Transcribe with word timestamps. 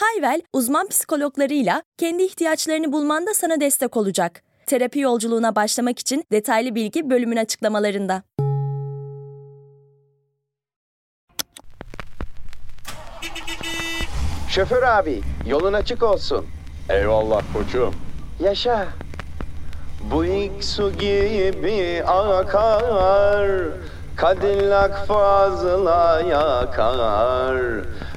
Hayvel, 0.00 0.42
uzman 0.52 0.88
psikologlarıyla 0.88 1.82
kendi 1.98 2.22
ihtiyaçlarını 2.22 2.92
bulmanda 2.92 3.34
sana 3.34 3.60
destek 3.60 3.96
olacak. 3.96 4.42
Terapi 4.66 5.00
yolculuğuna 5.00 5.56
başlamak 5.56 5.98
için 5.98 6.24
detaylı 6.32 6.74
bilgi 6.74 7.10
bölümün 7.10 7.36
açıklamalarında. 7.36 8.22
Şoför 14.48 14.82
abi, 14.82 15.20
yolun 15.46 15.72
açık 15.72 16.02
olsun. 16.02 16.46
Eyvallah 16.88 17.42
koçum. 17.52 17.94
Yaşa. 18.40 18.88
Bu 20.12 20.24
ilk 20.24 20.64
su 20.64 20.92
gibi 20.92 22.02
akar, 22.06 23.48
Cadillac 24.20 25.06
fazla 25.06 26.20
yakar. 26.20 27.56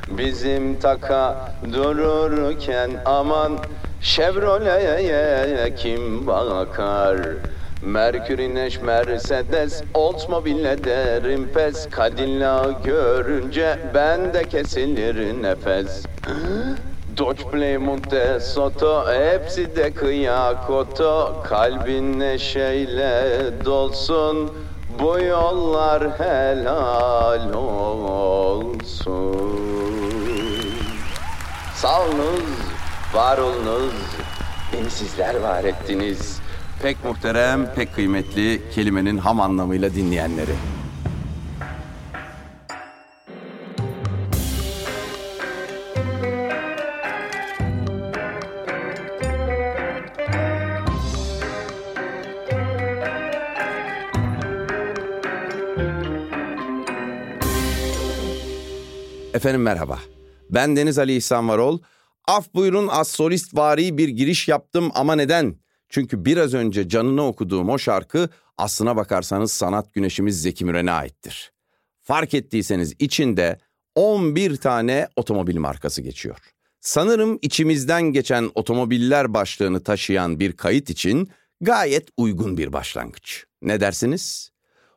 Bizim 0.08 0.80
taka 0.80 1.52
dururken 1.74 2.92
aman 3.06 3.58
Chevrolet'e 4.02 5.76
kim 5.76 6.28
bakar? 6.28 7.18
Merkür 7.82 8.40
Neş 8.40 8.82
Mercedes 8.82 9.84
Oldsmobile 9.94 10.84
derim 10.84 11.50
pes. 11.54 11.88
Cadillac 11.98 12.84
görünce 12.84 13.80
bende 13.94 14.44
kesilir 14.44 15.44
nefes. 15.44 16.06
Dodge 17.18 17.44
Plymouth 17.52 18.12
de 18.12 18.40
Soto 18.40 19.06
hepsi 19.08 19.76
de 19.76 19.94
kıyakoto. 19.94 21.34
Kalbin 21.44 22.20
neşeyle 22.20 23.30
dolsun 23.66 24.52
bu 25.00 25.20
yollar 25.20 26.20
helal 26.20 27.54
olsun 27.54 29.73
Sağolunuz, 31.84 32.44
var 33.14 33.38
olunuz, 33.38 33.94
beni 34.74 34.90
sizler 34.90 35.36
var 35.36 35.64
ettiniz. 35.64 36.40
Pek 36.82 37.06
muhterem, 37.06 37.74
pek 37.76 37.96
kıymetli 37.96 38.62
kelimenin 38.76 39.18
ham 39.18 39.42
anlamıyla 39.42 39.94
dinleyenleri. 39.94 40.56
Efendim 59.34 59.62
merhaba. 59.62 60.00
Ben 60.54 60.76
Deniz 60.76 61.00
Ali 61.00 61.16
İhsan 61.16 61.50
Varol. 61.50 61.80
Af 62.28 62.54
buyurun 62.54 62.88
az 62.88 63.08
solist 63.08 63.58
vari 63.58 63.98
bir 63.98 64.10
giriş 64.10 64.48
yaptım 64.48 64.92
ama 64.94 65.16
neden? 65.16 65.56
Çünkü 65.90 66.26
biraz 66.26 66.54
önce 66.54 66.90
canını 66.90 67.28
okuduğum 67.28 67.70
o 67.70 67.78
şarkı 67.78 68.30
aslına 68.58 68.96
bakarsanız 68.96 69.52
sanat 69.52 69.94
güneşimiz 69.94 70.42
Zeki 70.42 70.66
Müren'e 70.66 70.92
aittir. 70.92 71.54
Fark 72.02 72.34
ettiyseniz 72.34 72.94
içinde 73.00 73.60
11 73.96 74.56
tane 74.56 75.08
otomobil 75.16 75.58
markası 75.58 76.02
geçiyor. 76.02 76.38
Sanırım 76.82 77.40
içimizden 77.42 78.04
geçen 78.04 78.52
otomobiller 78.56 79.34
başlığını 79.34 79.84
taşıyan 79.84 80.40
bir 80.40 80.52
kayıt 80.52 80.90
için 80.90 81.30
gayet 81.62 82.10
uygun 82.18 82.58
bir 82.58 82.74
başlangıç. 82.74 83.46
Ne 83.62 83.82
dersiniz? 83.82 84.52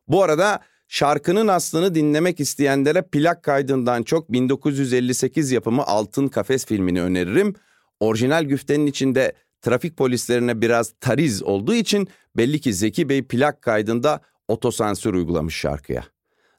Bu 0.08 0.22
arada 0.22 0.60
Şarkının 0.88 1.48
aslını 1.48 1.94
dinlemek 1.94 2.40
isteyenlere 2.40 3.02
plak 3.02 3.42
kaydından 3.42 4.02
çok 4.02 4.32
1958 4.32 5.52
yapımı 5.52 5.82
Altın 5.82 6.28
Kafes 6.28 6.66
filmini 6.66 7.02
öneririm. 7.02 7.54
Orijinal 8.00 8.44
güftenin 8.44 8.86
içinde 8.86 9.32
trafik 9.60 9.96
polislerine 9.96 10.60
biraz 10.60 10.92
tariz 11.00 11.42
olduğu 11.42 11.74
için 11.74 12.08
belli 12.36 12.60
ki 12.60 12.74
Zeki 12.74 13.08
Bey 13.08 13.22
plak 13.22 13.62
kaydında 13.62 14.20
otosansür 14.48 15.14
uygulamış 15.14 15.56
şarkıya. 15.56 16.04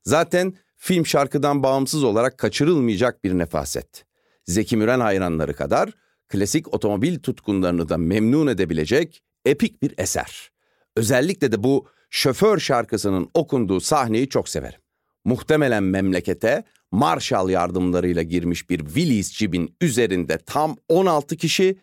Zaten 0.04 0.54
film 0.76 1.06
şarkıdan 1.06 1.64
bağımsız 1.64 2.04
olarak 2.04 2.38
kaçırılmayacak 2.38 3.24
bir 3.24 3.38
nefaset. 3.38 4.06
Zeki 4.46 4.78
Müren 4.78 5.00
hayranları 5.00 5.54
kadar 5.54 5.92
klasik 6.30 6.74
otomobil 6.74 7.20
tutkunlarını 7.20 7.90
da 7.90 7.98
memnun 7.98 8.48
edebilecek 8.48 9.24
epik 9.46 9.82
bir 9.82 9.94
eser. 9.98 10.52
Özellikle 10.96 11.52
de 11.52 11.64
bu 11.64 11.88
şoför 12.10 12.60
şarkısının 12.60 13.30
okunduğu 13.34 13.80
sahneyi 13.80 14.30
çok 14.30 14.50
severim. 14.50 14.80
Muhtemelen 15.26 15.84
memlekete 15.84 16.64
Marshall 16.92 17.50
yardımlarıyla 17.50 18.24
girmiş 18.24 18.70
bir 18.70 18.80
Willys 18.80 19.32
cibin 19.32 19.76
üzerinde 19.82 20.38
tam 20.38 20.76
16 20.90 21.38
kişi, 21.38 21.80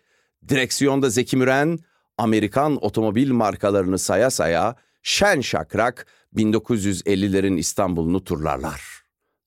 direksiyonda 0.49 1.11
Zeki 1.11 1.37
Müren, 1.37 1.79
Amerikan 2.19 2.85
otomobil 2.85 3.31
markalarını 3.31 3.99
saya 3.99 4.31
saya 4.31 4.77
şen 5.03 5.41
şakrak 5.41 6.07
1950'lerin 6.37 7.57
İstanbul'unu 7.57 8.25
turlarlar. 8.25 8.83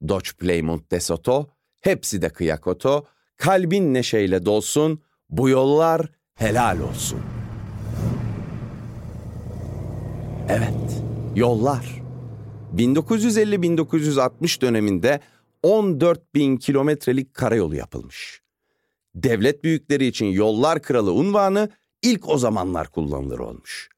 Dodge 0.08 0.30
Plymouth 0.40 0.92
DeSoto, 0.92 1.50
hepsi 1.82 2.22
de 2.22 2.30
kıyakoto, 2.30 3.06
kalbin 3.38 3.94
neşeyle 3.94 4.46
dolsun, 4.46 5.02
bu 5.30 5.50
yollar 5.50 6.10
helal 6.34 6.80
olsun.'' 6.80 7.37
Evet, 10.50 11.04
yollar. 11.36 12.02
1950-1960 12.76 14.62
döneminde 14.62 15.20
14 15.64 16.36
bin 16.36 16.58
kilometrelik 16.58 17.34
karayolu 17.34 17.76
yapılmış. 17.76 18.42
Devlet 19.16 19.64
büyükleri 19.64 20.06
için 20.06 20.26
yollar 20.26 20.82
kralı 20.82 21.14
unvanı 21.14 21.70
ilk 22.02 22.30
o 22.30 22.38
zamanlar 22.38 22.88
kullanılır 22.88 23.40
olmuş. 23.40 23.90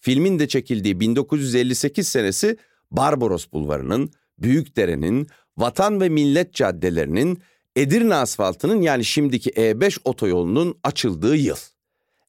Filmin 0.00 0.38
de 0.38 0.48
çekildiği 0.48 1.00
1958 1.00 2.08
senesi 2.08 2.56
Barbaros 2.90 3.46
Bulvarı'nın, 3.52 4.10
Büyükdere'nin, 4.38 5.26
Vatan 5.56 6.00
ve 6.00 6.08
Millet 6.08 6.54
caddelerinin, 6.54 7.42
Edirne 7.76 8.14
asfaltının 8.14 8.80
yani 8.80 9.04
şimdiki 9.04 9.50
E5 9.50 9.98
otoyolunun 10.04 10.78
açıldığı 10.84 11.36
yıl. 11.36 11.56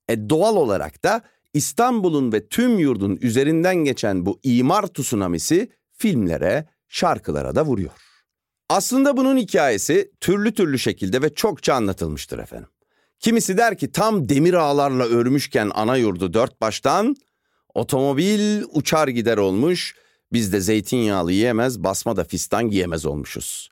E 0.10 0.30
doğal 0.30 0.56
olarak 0.56 1.04
da 1.04 1.22
İstanbul'un 1.58 2.32
ve 2.32 2.48
tüm 2.48 2.80
yurdun 2.80 3.18
üzerinden 3.22 3.76
geçen 3.76 4.26
bu 4.26 4.40
imar 4.44 4.88
tsunamisi 4.88 5.72
filmlere, 5.92 6.66
şarkılara 6.88 7.56
da 7.56 7.66
vuruyor. 7.66 7.92
Aslında 8.70 9.18
bunun 9.18 9.38
hikayesi 9.38 10.12
türlü 10.20 10.54
türlü 10.54 10.80
şekilde 10.80 11.22
ve 11.22 11.34
çokça 11.34 11.74
anlatılmıştır 11.74 12.40
efendim. 12.40 12.70
Kimisi 13.20 13.58
der 13.58 13.78
ki 13.78 13.92
tam 13.92 14.30
demir 14.30 14.54
ağlarla 14.54 15.04
örmüşken 15.04 15.72
ana 15.74 15.98
yurdu 15.98 16.34
dört 16.34 16.62
baştan 16.62 17.16
otomobil 17.74 18.64
uçar 18.72 19.08
gider 19.08 19.38
olmuş, 19.38 19.96
biz 20.34 20.54
de 20.54 20.62
zeytinyağlı 20.62 21.32
yiyemez, 21.32 21.84
basma 21.84 22.16
da 22.16 22.24
fistan 22.24 22.70
giyemez 22.70 23.06
olmuşuz. 23.06 23.70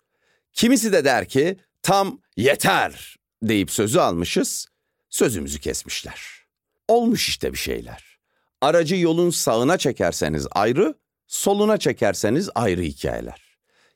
Kimisi 0.54 0.94
de 0.94 1.06
der 1.06 1.28
ki 1.28 1.58
tam 1.82 2.20
yeter 2.38 3.16
deyip 3.44 3.72
sözü 3.72 4.00
almışız, 4.00 4.68
sözümüzü 5.10 5.60
kesmişler. 5.60 6.45
Olmuş 6.88 7.30
işte 7.30 7.54
bir 7.54 7.58
şeyler. 7.58 8.20
Aracı 8.62 8.96
yolun 8.96 9.30
sağına 9.30 9.78
çekerseniz 9.78 10.48
ayrı, 10.52 10.96
soluna 11.28 11.78
çekerseniz 11.78 12.50
ayrı 12.56 12.82
hikayeler. 12.82 13.42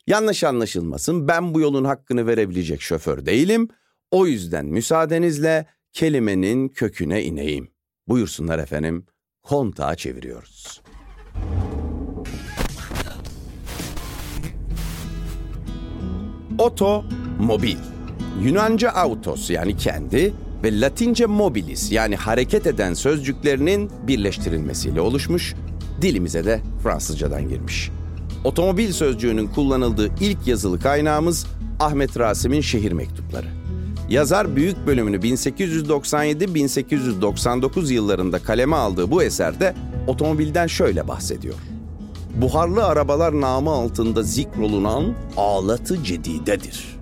Yanlış 0.06 0.44
anlaşılmasın 0.44 1.28
ben 1.28 1.54
bu 1.54 1.60
yolun 1.60 1.84
hakkını 1.84 2.26
verebilecek 2.26 2.82
şoför 2.82 3.26
değilim. 3.26 3.68
O 4.10 4.26
yüzden 4.26 4.66
müsaadenizle 4.66 5.66
kelimenin 5.92 6.68
köküne 6.68 7.22
ineyim. 7.22 7.70
Buyursunlar 8.08 8.58
efendim, 8.58 9.06
kontağı 9.42 9.96
çeviriyoruz. 9.96 10.80
Oto, 16.58 17.04
mobil. 17.40 17.76
Yunanca 18.42 18.90
autos 18.90 19.50
yani 19.50 19.76
kendi, 19.76 20.34
ve 20.62 20.80
Latince 20.80 21.26
mobilis 21.26 21.92
yani 21.92 22.16
hareket 22.16 22.66
eden 22.66 22.94
sözcüklerinin 22.94 23.90
birleştirilmesiyle 24.06 25.00
oluşmuş, 25.00 25.54
dilimize 26.02 26.44
de 26.44 26.60
Fransızcadan 26.82 27.48
girmiş. 27.48 27.90
Otomobil 28.44 28.92
sözcüğünün 28.92 29.46
kullanıldığı 29.46 30.08
ilk 30.20 30.46
yazılı 30.46 30.80
kaynağımız 30.80 31.46
Ahmet 31.80 32.18
Rasim'in 32.18 32.60
şehir 32.60 32.92
mektupları. 32.92 33.46
Yazar 34.08 34.56
büyük 34.56 34.86
bölümünü 34.86 35.16
1897-1899 35.16 37.92
yıllarında 37.92 38.38
kaleme 38.38 38.76
aldığı 38.76 39.10
bu 39.10 39.22
eserde 39.22 39.74
otomobilden 40.06 40.66
şöyle 40.66 41.08
bahsediyor. 41.08 41.54
Buharlı 42.34 42.84
arabalar 42.84 43.40
namı 43.40 43.70
altında 43.70 44.22
zikrolunan 44.22 45.14
alatı 45.36 46.04
cedidedir. 46.04 46.98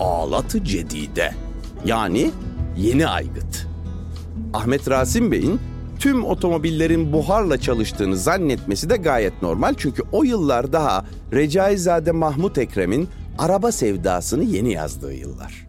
Alatı 0.00 0.64
cedide 0.64 1.34
yani 1.84 2.30
yeni 2.78 3.06
aygıt. 3.06 3.66
Ahmet 4.54 4.90
Rasim 4.90 5.32
Bey'in 5.32 5.60
tüm 5.98 6.24
otomobillerin 6.24 7.12
buharla 7.12 7.60
çalıştığını 7.60 8.16
zannetmesi 8.16 8.90
de 8.90 8.96
gayet 8.96 9.42
normal 9.42 9.74
çünkü 9.76 10.02
o 10.12 10.24
yıllar 10.24 10.72
daha 10.72 11.04
Recaizade 11.32 12.12
Mahmut 12.12 12.58
Ekrem'in 12.58 13.08
araba 13.38 13.72
sevdasını 13.72 14.44
yeni 14.44 14.72
yazdığı 14.72 15.14
yıllar. 15.14 15.68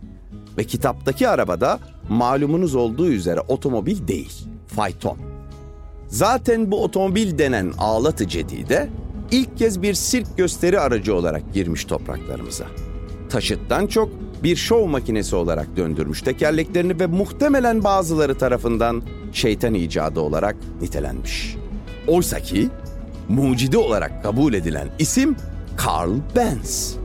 Ve 0.58 0.64
kitaptaki 0.64 1.30
arabada 1.30 1.80
malumunuz 2.10 2.76
olduğu 2.76 3.08
üzere 3.08 3.40
otomobil 3.40 4.08
değil, 4.08 4.48
fayton. 4.68 5.18
Zaten 6.08 6.72
bu 6.72 6.84
otomobil 6.84 7.38
denen 7.38 7.74
ağlatı 7.78 8.28
cedide 8.28 8.90
ilk 9.32 9.58
kez 9.58 9.82
bir 9.82 9.94
sirk 9.94 10.38
gösteri 10.38 10.80
aracı 10.80 11.16
olarak 11.16 11.54
girmiş 11.54 11.86
topraklarımıza. 11.86 12.66
Taşıttan 13.30 13.88
çok 13.88 14.10
bir 14.44 14.56
şov 14.56 14.88
makinesi 14.88 15.36
olarak 15.36 15.78
döndürmüş 15.78 16.22
tekerleklerini 16.22 17.00
ve 17.00 17.08
muhtemelen 17.08 17.84
bazıları 17.84 18.38
tarafından 18.38 19.02
şeytan 19.34 19.74
icadı 19.74 20.20
olarak 20.20 20.56
nitelenmiş. 20.82 21.56
Oysa 22.08 22.40
ki 22.40 22.70
mucidi 23.30 23.78
olarak 23.78 24.24
kabul 24.24 24.54
edilen 24.54 24.90
isim 25.00 25.36
Karl 25.78 26.12
Benz. 26.36 26.96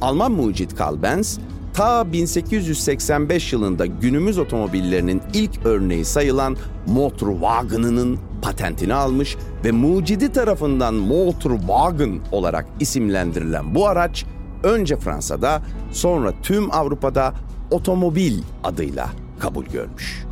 Alman 0.00 0.32
mucit 0.32 0.76
Karl 0.76 1.02
Benz, 1.02 1.38
ta 1.74 2.12
1885 2.12 3.52
yılında 3.52 3.86
günümüz 3.86 4.38
otomobillerinin 4.38 5.22
ilk 5.34 5.66
örneği 5.66 6.04
sayılan 6.04 6.56
Motorwagen'ının 6.86 8.18
patentini 8.42 8.94
almış 8.94 9.36
ve 9.64 9.70
mucidi 9.70 10.32
tarafından 10.32 10.94
Motorwagen 10.94 12.20
olarak 12.32 12.66
isimlendirilen 12.80 13.74
bu 13.74 13.88
araç 13.88 14.24
önce 14.62 14.96
Fransa'da 14.96 15.62
sonra 15.92 16.34
tüm 16.42 16.74
Avrupa'da 16.74 17.34
otomobil 17.70 18.42
adıyla 18.64 19.10
kabul 19.40 19.64
görmüş. 19.64 20.24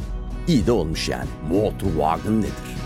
İyi 0.49 0.67
de 0.67 0.73
olmuş 0.73 1.09
yani. 1.09 1.29
Motorwagen 1.51 2.41
nedir? 2.41 2.81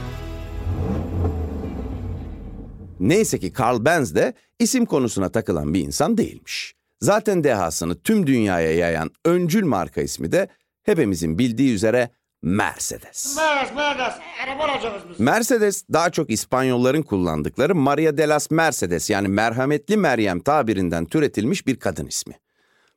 Neyse 3.01 3.39
ki 3.39 3.53
Karl 3.53 3.85
Benz 3.85 4.15
de 4.15 4.35
isim 4.59 4.87
konusuna 4.87 5.29
takılan 5.29 5.75
bir 5.75 5.81
insan 5.81 6.19
değilmiş. 6.19 6.75
Zaten 7.01 7.45
dehasını 7.45 7.95
tüm 8.01 8.27
dünyaya 8.27 8.75
yayan 8.75 9.11
öncül 9.25 9.65
marka 9.65 10.01
ismi 10.01 10.33
de 10.33 10.49
hepimizin 10.83 11.39
bildiği 11.39 11.75
üzere 11.75 12.11
Mercedes. 12.45 13.37
Mercedes, 13.37 13.77
Mercedes. 13.77 14.15
Araba 14.45 14.65
alacağız 14.65 15.03
biz. 15.11 15.21
Mercedes 15.21 15.85
daha 15.93 16.11
çok 16.11 16.31
İspanyolların 16.31 17.03
kullandıkları 17.03 17.75
Maria 17.75 18.17
de 18.17 18.29
las 18.29 18.51
Mercedes 18.51 19.11
yani 19.11 19.29
merhametli 19.29 19.97
Meryem 19.97 20.41
tabirinden 20.41 21.05
türetilmiş 21.05 21.67
bir 21.67 21.77
kadın 21.77 22.07
ismi. 22.07 22.35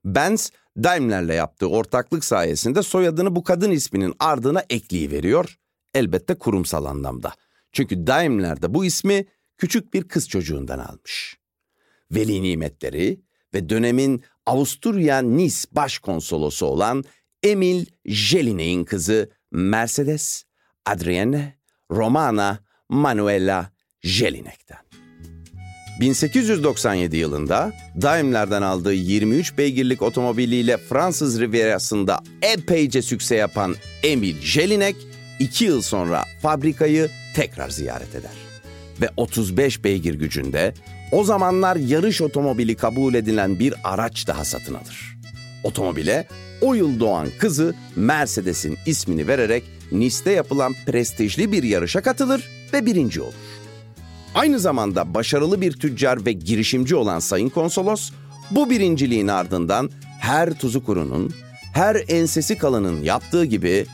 Benz, 0.05 0.51
Daimler'le 0.77 1.35
yaptığı 1.35 1.69
ortaklık 1.69 2.25
sayesinde 2.25 2.83
soyadını 2.83 3.35
bu 3.35 3.44
kadın 3.44 3.71
isminin 3.71 4.13
ardına 4.19 4.63
ekleyiveriyor. 4.69 5.57
Elbette 5.94 6.35
kurumsal 6.35 6.85
anlamda. 6.85 7.33
Çünkü 7.71 8.07
Daimler 8.07 8.61
de 8.61 8.73
bu 8.73 8.85
ismi 8.85 9.25
küçük 9.57 9.94
bir 9.94 10.07
kız 10.07 10.29
çocuğundan 10.29 10.79
almış. 10.79 11.38
Veli 12.11 12.41
nimetleri 12.41 13.21
ve 13.53 13.69
dönemin 13.69 14.23
Avusturya 14.45 15.19
Nice 15.19 15.57
başkonsolosu 15.71 16.65
olan 16.65 17.03
Emil 17.44 17.85
Jelinek'in 18.05 18.83
kızı 18.83 19.37
Mercedes 19.51 20.44
Adrienne 20.85 21.57
Romana 21.91 22.59
Manuela 22.89 23.71
Jelinek'ten. 24.03 24.77
1897 25.99 27.17
yılında 27.17 27.73
Daimler'den 28.01 28.61
aldığı 28.61 28.94
23 28.94 29.57
beygirlik 29.57 30.01
otomobiliyle 30.01 30.77
Fransız 30.77 31.39
Rivierası'nda 31.39 32.19
epeyce 32.41 33.01
sükse 33.01 33.35
yapan 33.35 33.75
Emil 34.03 34.41
Jelinek, 34.41 34.95
iki 35.39 35.65
yıl 35.65 35.81
sonra 35.81 36.23
fabrikayı 36.41 37.09
tekrar 37.35 37.69
ziyaret 37.69 38.15
eder. 38.15 38.31
Ve 39.01 39.09
35 39.17 39.83
beygir 39.83 40.13
gücünde 40.13 40.73
o 41.11 41.23
zamanlar 41.23 41.75
yarış 41.75 42.21
otomobili 42.21 42.75
kabul 42.75 43.13
edilen 43.13 43.59
bir 43.59 43.73
araç 43.83 44.27
daha 44.27 44.45
satın 44.45 44.73
alır. 44.73 45.17
Otomobile 45.68 46.28
o 46.62 46.74
yıl 46.74 47.00
doğan 47.00 47.28
kızı 47.40 47.75
Mercedes'in 47.96 48.78
ismini 48.86 49.28
vererek 49.28 49.64
Nice'de 49.92 50.31
yapılan 50.31 50.75
prestijli 50.86 51.52
bir 51.52 51.64
yarışa 51.64 52.02
katılır 52.02 52.50
ve 52.74 52.86
birinci 52.86 53.22
olur. 53.22 53.34
Aynı 54.36 54.60
zamanda 54.60 55.14
başarılı 55.14 55.62
bir 55.62 55.72
tüccar 55.72 56.25
ve 56.25 56.31
girişimci 56.31 56.96
olan 56.96 57.19
Sayın 57.19 57.50
Konsolos, 57.50 58.12
bu 58.52 58.69
birinciliğin 58.69 59.28
ardından 59.28 59.90
her 60.19 60.54
tuzu 60.54 60.86
kurunun, 60.86 61.34
her 61.74 62.04
ensesi 62.08 62.58
kalının 62.58 63.04
yaptığı 63.04 63.46
gibi 63.46 63.86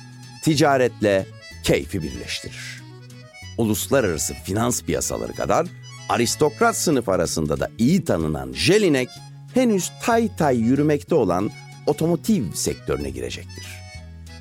ticaretle 0.44 1.26
keyfi 1.64 2.04
birleştirir. 2.04 2.84
Uluslararası 3.58 4.34
finans 4.34 4.82
piyasaları 4.82 5.34
kadar 5.34 5.68
aristokrat 6.10 6.78
sınıf 6.78 7.10
arasında 7.10 7.60
da 7.60 7.70
iyi 7.78 8.04
tanınan 8.04 8.54
Jelinek, 8.54 9.10
henüz 9.54 9.92
tay 10.04 10.36
tay 10.38 10.58
yürümekte 10.58 11.16
olan 11.16 11.52
otomotiv 11.88 12.54
sektörüne 12.54 13.10
girecektir. 13.10 13.66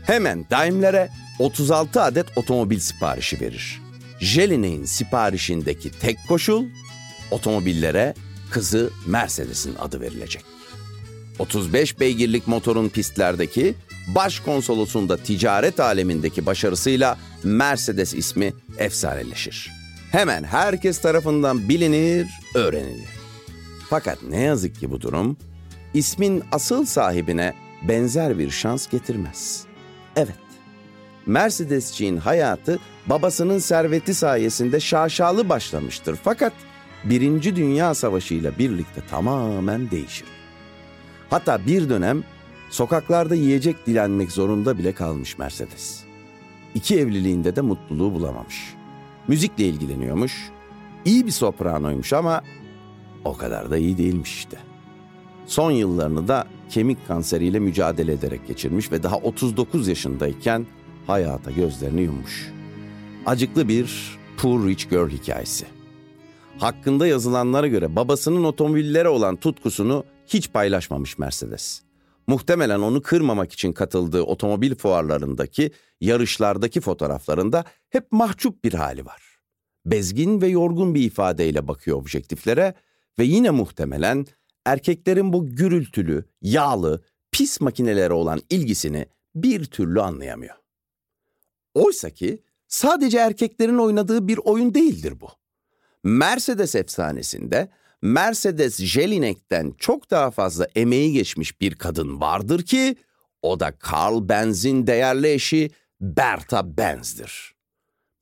Hemen 0.03 0.47
Daimler'e 0.51 1.09
36 1.39 2.03
adet 2.03 2.39
otomobil 2.39 2.79
siparişi 2.79 3.41
verir. 3.41 3.81
Jelinek'in 4.21 4.85
siparişindeki 4.85 5.91
tek 5.91 6.19
koşul 6.29 6.65
otomobillere 7.31 8.15
kızı 8.51 8.91
Mercedes'in 9.07 9.75
adı 9.75 10.01
verilecek. 10.01 10.45
35 11.39 12.01
beygirlik 12.01 12.47
motorun 12.47 12.89
pistlerdeki 12.89 13.75
başkonsolosunda 14.07 15.17
ticaret 15.17 15.81
alemindeki 15.81 16.47
başarısıyla 16.47 17.19
Mercedes 17.43 18.15
ismi 18.15 18.53
efsaneleşir. 18.79 19.71
Hemen 20.13 20.45
herkes 20.45 21.01
tarafından 21.01 21.69
bilinir, 21.69 22.27
öğrenilir. 22.55 23.09
Fakat 23.91 24.23
ne 24.23 24.41
yazık 24.41 24.81
ki 24.81 24.91
bu 24.91 25.01
durum 25.01 25.37
ismin 25.95 26.43
asıl 26.53 26.85
sahibine 26.85 27.55
benzer 27.83 28.39
bir 28.39 28.51
şans 28.51 28.89
getirmez. 28.89 29.65
Evet, 30.17 30.37
Mercedesçiğin 31.27 32.17
hayatı 32.17 32.79
babasının 33.07 33.59
serveti 33.59 34.15
sayesinde 34.15 34.81
şaşalı 34.81 35.49
başlamıştır. 35.49 36.19
Fakat 36.25 36.53
Birinci 37.05 37.57
Dünya 37.57 37.95
Savaşı 37.95 38.35
ile 38.35 38.59
birlikte 38.59 39.01
tamamen 39.11 39.91
değişir. 39.91 40.27
Hatta 41.31 41.67
bir 41.67 41.89
dönem 41.89 42.25
sokaklarda 42.71 43.35
yiyecek 43.35 43.87
dilenmek 43.87 44.33
zorunda 44.33 44.79
bile 44.79 44.93
kalmış 44.93 45.39
Mercedes. 45.39 46.05
İki 46.75 46.99
evliliğinde 46.99 47.57
de 47.57 47.61
mutluluğu 47.61 48.15
bulamamış. 48.15 48.75
Müzikle 49.29 49.65
ilgileniyormuş. 49.65 50.51
İyi 51.05 51.27
bir 51.27 51.31
sopranoymuş 51.31 52.13
ama 52.13 52.43
o 53.25 53.37
kadar 53.37 53.71
da 53.71 53.77
iyi 53.77 53.99
değilmiş 53.99 54.35
işte. 54.35 54.59
Son 55.47 55.71
yıllarını 55.71 56.29
da 56.29 56.47
kemik 56.71 57.09
kanseriyle 57.09 57.59
mücadele 57.59 58.13
ederek 58.13 58.47
geçirmiş 58.47 58.93
ve 58.93 59.03
daha 59.03 59.17
39 59.17 59.89
yaşındayken 59.89 60.67
hayata 61.07 61.51
gözlerini 61.51 62.01
yummuş. 62.01 62.53
Acıklı 63.27 63.69
bir 63.69 64.19
Poor 64.37 64.69
Rich 64.69 64.91
Girl 64.91 65.09
hikayesi. 65.09 65.67
Hakkında 66.59 67.07
yazılanlara 67.07 67.67
göre 67.67 67.97
babasının 67.97 68.45
otomobillere 68.45 69.09
olan 69.09 69.37
tutkusunu 69.37 70.05
hiç 70.27 70.53
paylaşmamış 70.53 71.19
Mercedes. 71.19 71.83
Muhtemelen 72.27 72.81
onu 72.81 73.03
kırmamak 73.03 73.53
için 73.53 73.73
katıldığı 73.73 74.23
otomobil 74.23 74.75
fuarlarındaki, 74.75 75.71
yarışlardaki 76.01 76.81
fotoğraflarında 76.81 77.65
hep 77.91 78.13
mahcup 78.13 78.65
bir 78.65 78.75
hali 78.75 79.07
var. 79.07 79.23
Bezgin 79.87 80.41
ve 80.41 80.49
yorgun 80.49 80.95
bir 80.95 81.01
ifadeyle 81.01 81.69
bakıyor 81.69 81.97
objektiflere 81.97 82.75
ve 83.19 83.25
yine 83.25 83.51
muhtemelen 83.51 84.27
erkeklerin 84.67 85.33
bu 85.33 85.47
gürültülü, 85.47 86.25
yağlı, 86.43 87.05
pis 87.33 87.61
makinelere 87.61 88.13
olan 88.13 88.41
ilgisini 88.51 89.07
bir 89.35 89.65
türlü 89.65 90.03
anlayamıyor. 90.03 90.55
Oysa 91.75 92.11
ki 92.11 92.43
sadece 92.69 93.19
erkeklerin 93.19 93.79
oynadığı 93.79 94.29
bir 94.29 94.39
oyun 94.45 94.75
değildir 94.75 95.21
bu. 95.21 95.29
Mercedes 96.05 96.75
efsanesinde 96.75 97.69
Mercedes 98.03 98.77
Jelinek'ten 98.77 99.75
çok 99.79 100.11
daha 100.11 100.31
fazla 100.31 100.69
emeği 100.75 101.13
geçmiş 101.13 101.61
bir 101.61 101.75
kadın 101.75 102.21
vardır 102.21 102.63
ki 102.63 102.97
o 103.43 103.61
da 103.61 103.73
Karl 103.79 104.29
Benz'in 104.29 104.87
değerli 104.87 105.33
eşi 105.33 105.71
Bertha 106.01 106.77
Benz'dir. 106.77 107.55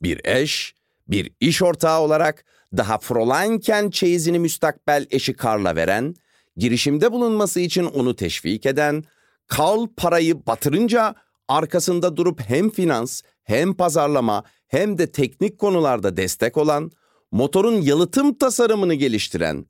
Bir 0.02 0.20
eş, 0.24 0.74
bir 1.08 1.32
iş 1.40 1.62
ortağı 1.62 2.00
olarak 2.00 2.44
daha 2.76 2.94
Fräuleinken 2.94 3.90
çeyizini 3.90 4.38
müstakbel 4.38 5.06
eşi 5.10 5.34
Karl'a 5.34 5.76
veren, 5.76 6.14
girişimde 6.56 7.12
bulunması 7.12 7.60
için 7.60 7.84
onu 7.84 8.16
teşvik 8.16 8.66
eden, 8.66 9.04
Kal 9.50 9.86
parayı 9.96 10.46
batırınca 10.46 11.14
arkasında 11.48 12.16
durup 12.16 12.40
hem 12.40 12.70
finans 12.70 13.22
hem 13.42 13.74
pazarlama 13.74 14.44
hem 14.68 14.98
de 14.98 15.12
teknik 15.12 15.58
konularda 15.58 16.16
destek 16.16 16.56
olan, 16.56 16.90
motorun 17.32 17.80
yalıtım 17.80 18.34
tasarımını 18.34 18.94
geliştiren, 18.94 19.66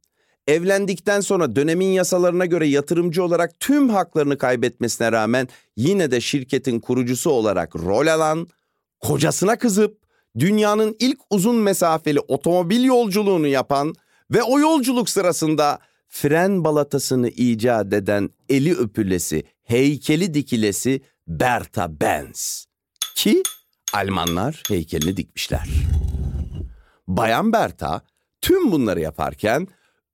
evlendikten 0.46 1.20
sonra 1.20 1.56
dönemin 1.56 1.86
yasalarına 1.86 2.46
göre 2.46 2.66
yatırımcı 2.66 3.24
olarak 3.24 3.60
tüm 3.60 3.88
haklarını 3.88 4.38
kaybetmesine 4.38 5.12
rağmen 5.12 5.48
yine 5.76 6.10
de 6.10 6.20
şirketin 6.20 6.80
kurucusu 6.80 7.30
olarak 7.30 7.76
rol 7.76 8.06
alan, 8.06 8.48
kocasına 9.00 9.58
kızıp 9.58 9.98
dünyanın 10.38 10.96
ilk 10.98 11.18
uzun 11.30 11.56
mesafeli 11.56 12.20
otomobil 12.20 12.84
yolculuğunu 12.84 13.46
yapan 13.46 13.94
ve 14.30 14.42
o 14.42 14.58
yolculuk 14.58 15.10
sırasında 15.10 15.78
fren 16.10 16.64
balatasını 16.64 17.28
icat 17.28 17.92
eden 17.92 18.30
eli 18.48 18.74
öpülesi, 18.74 19.44
heykeli 19.62 20.34
dikilesi 20.34 21.00
Bertha 21.26 22.00
Benz. 22.00 22.66
Ki 23.14 23.42
Almanlar 23.92 24.62
heykelini 24.68 25.16
dikmişler. 25.16 25.68
Bayan 27.08 27.52
Bertha 27.52 28.02
tüm 28.40 28.72
bunları 28.72 29.00
yaparken 29.00 29.68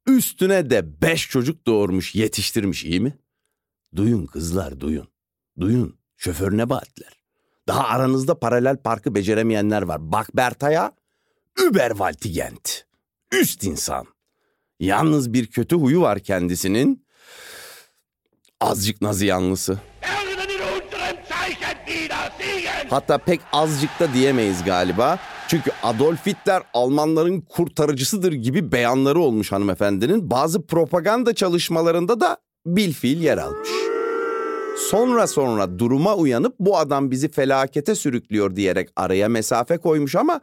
üstüne 0.06 0.70
de 0.70 1.02
beş 1.02 1.30
çocuk 1.30 1.66
doğurmuş 1.66 2.14
yetiştirmiş 2.14 2.84
iyi 2.84 3.00
mi? 3.00 3.18
Duyun 3.96 4.26
kızlar 4.26 4.80
duyun. 4.80 5.08
Duyun 5.60 5.98
şoförüne 6.16 6.68
baatler. 6.68 7.20
Daha 7.68 7.88
aranızda 7.88 8.38
paralel 8.38 8.76
parkı 8.76 9.14
beceremeyenler 9.14 9.82
var. 9.82 10.12
Bak 10.12 10.36
Berta'ya 10.36 10.92
übervaltigent. 11.68 12.86
Üst 13.32 13.64
insan. 13.64 14.15
Yalnız 14.80 15.32
bir 15.32 15.46
kötü 15.46 15.76
huyu 15.76 16.00
var 16.00 16.18
kendisinin. 16.18 17.06
Azıcık 18.60 19.02
nazı 19.02 19.26
yanlısı. 19.26 19.78
Hatta 22.90 23.18
pek 23.18 23.40
azıcık 23.52 24.00
da 24.00 24.12
diyemeyiz 24.14 24.64
galiba. 24.64 25.18
Çünkü 25.48 25.70
Adolf 25.82 26.26
Hitler 26.26 26.62
Almanların 26.74 27.40
kurtarıcısıdır 27.40 28.32
gibi 28.32 28.72
beyanları 28.72 29.20
olmuş 29.20 29.52
hanımefendinin. 29.52 30.30
Bazı 30.30 30.66
propaganda 30.66 31.34
çalışmalarında 31.34 32.20
da 32.20 32.36
bilfiil 32.66 33.22
yer 33.22 33.38
almış. 33.38 33.68
Sonra 34.90 35.26
sonra 35.26 35.78
duruma 35.78 36.16
uyanıp 36.16 36.54
bu 36.60 36.78
adam 36.78 37.10
bizi 37.10 37.28
felakete 37.28 37.94
sürüklüyor 37.94 38.56
diyerek 38.56 38.88
araya 38.96 39.28
mesafe 39.28 39.78
koymuş 39.78 40.14
ama 40.14 40.40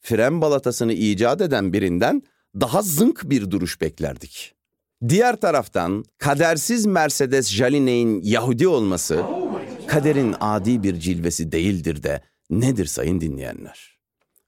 fren 0.00 0.40
balatasını 0.40 0.92
icat 0.92 1.40
eden 1.40 1.72
birinden 1.72 2.22
daha 2.60 2.82
zınk 2.82 3.30
bir 3.30 3.50
duruş 3.50 3.80
beklerdik. 3.80 4.54
Diğer 5.08 5.40
taraftan 5.40 6.04
kadersiz 6.18 6.86
Mercedes 6.86 7.48
Jaline'in 7.50 8.22
Yahudi 8.22 8.68
olması 8.68 9.22
kaderin 9.86 10.34
adi 10.40 10.82
bir 10.82 11.00
cilvesi 11.00 11.52
değildir 11.52 12.02
de 12.02 12.22
nedir 12.50 12.86
sayın 12.86 13.20
dinleyenler? 13.20 13.98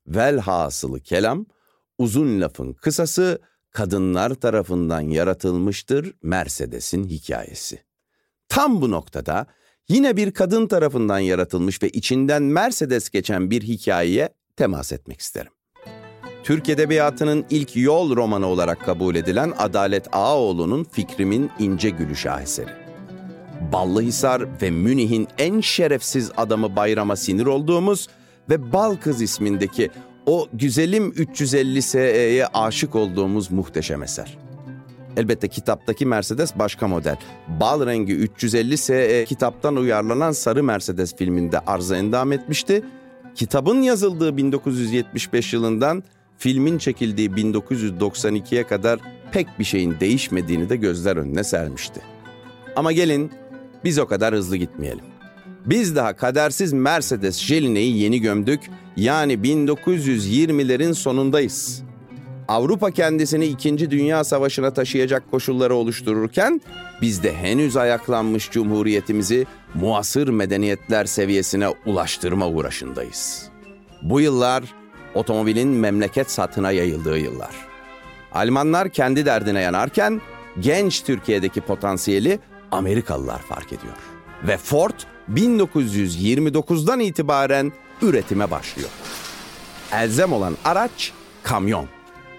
Velhasılı 0.07 1.01
kelam 1.01 1.47
uzun 1.99 2.41
lafın 2.41 2.73
kısası 2.73 3.39
kadınlar 3.71 4.35
tarafından 4.35 5.01
yaratılmıştır 5.01 6.15
Mercedes'in 6.23 7.05
hikayesi. 7.05 7.83
Tam 8.49 8.83
bu 8.83 8.91
noktada 8.91 9.47
yine 9.89 10.17
bir 10.17 10.31
kadın 10.31 10.67
tarafından 10.67 11.19
yaratılmış 11.19 11.83
ve 11.83 11.89
içinden 11.89 12.43
Mercedes 12.43 13.11
geçen 13.11 13.51
bir 13.51 13.63
hikayeye 13.63 14.29
temas 14.57 14.93
etmek 14.93 15.21
isterim. 15.21 15.53
Türk 16.45 16.69
Edebiyatı'nın 16.69 17.45
ilk 17.51 17.77
yol 17.77 18.17
romanı 18.17 18.47
olarak 18.47 18.81
kabul 18.81 19.15
edilen 19.15 19.53
Adalet 19.59 20.09
Ağaoğlu'nun 20.13 20.85
Fikrimin 20.85 21.51
İnce 21.59 21.91
Gülü 21.91 22.17
şaheseri. 22.17 22.71
Ballıhisar 23.73 24.63
ve 24.63 24.71
Münih'in 24.71 25.29
en 25.39 25.61
şerefsiz 25.61 26.31
adamı 26.37 26.77
Bayram'a 26.77 27.17
sinir 27.17 27.47
olduğumuz 27.47 28.09
ve 28.51 28.73
Bal 28.73 28.97
Kız 28.97 29.23
ismindeki 29.23 29.91
o 30.27 30.49
güzelim 30.53 31.11
350 31.17 31.83
SE'ye 31.83 32.47
aşık 32.47 32.95
olduğumuz 32.95 33.51
muhteşem 33.51 34.03
eser. 34.03 34.39
Elbette 35.17 35.49
kitaptaki 35.49 36.07
Mercedes 36.07 36.59
başka 36.59 36.89
model. 36.89 37.17
Bal 37.61 37.87
rengi 37.87 38.13
350 38.13 38.79
SE 38.79 39.25
kitaptan 39.29 39.77
uyarlanan 39.77 40.33
Sarı 40.33 40.65
Mercedes 40.65 41.17
filminde 41.17 41.59
arıza 41.59 41.97
endam 41.97 42.33
etmişti. 42.33 42.83
Kitabın 43.35 43.83
yazıldığı 43.83 44.37
1975 44.37 45.53
yılından 45.53 46.05
filmin 46.39 46.79
çekildiği 46.79 47.31
1992'ye 47.31 48.67
kadar 48.67 49.01
pek 49.33 49.47
bir 49.59 49.65
şeyin 49.65 49.97
değişmediğini 50.01 50.69
de 50.69 50.77
gözler 50.77 51.17
önüne 51.17 51.45
sermişti. 51.45 52.01
Ama 52.77 52.93
gelin 52.93 53.33
biz 53.85 53.99
o 53.99 54.07
kadar 54.07 54.35
hızlı 54.35 54.57
gitmeyelim. 54.57 55.05
Biz 55.67 55.97
daha 55.97 56.17
kadersiz 56.17 56.73
Mercedes 56.73 57.39
Jeline'yi 57.39 57.99
yeni 57.99 58.21
gömdük. 58.21 58.61
Yani 58.97 59.35
1920'lerin 59.35 60.95
sonundayız. 60.95 61.83
Avrupa 62.49 62.91
kendisini 62.91 63.47
2. 63.47 63.91
Dünya 63.91 64.25
Savaşı'na 64.25 64.73
taşıyacak 64.73 65.31
koşulları 65.31 65.75
oluştururken 65.75 66.61
biz 67.03 67.23
de 67.23 67.35
henüz 67.35 67.77
ayaklanmış 67.77 68.51
cumhuriyetimizi 68.51 69.47
muasır 69.75 70.29
medeniyetler 70.29 71.05
seviyesine 71.05 71.69
ulaştırma 71.87 72.49
uğraşındayız. 72.49 73.49
Bu 74.03 74.21
yıllar 74.21 74.65
otomobilin 75.15 75.69
memleket 75.69 76.31
satına 76.31 76.71
yayıldığı 76.71 77.19
yıllar. 77.19 77.55
Almanlar 78.33 78.89
kendi 78.89 79.27
derdine 79.27 79.61
yanarken 79.61 80.21
genç 80.61 81.03
Türkiye'deki 81.03 81.61
potansiyeli 81.61 82.39
Amerikalılar 82.73 83.39
fark 83.39 83.67
ediyor. 83.67 83.97
Ve 84.43 84.57
Ford 84.57 85.01
1929'dan 85.33 87.01
itibaren 87.01 87.73
üretime 88.03 88.51
başlıyor. 88.51 88.91
Elzem 89.93 90.33
olan 90.33 90.57
araç 90.65 91.13
kamyon. 91.43 91.89